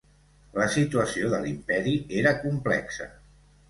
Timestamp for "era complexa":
2.25-3.13